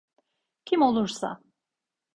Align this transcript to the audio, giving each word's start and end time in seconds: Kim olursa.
Kim 0.65 0.81
olursa. 0.81 1.41